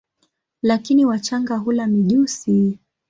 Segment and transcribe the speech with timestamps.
[0.61, 2.79] Lakini wachanga hula mijusi.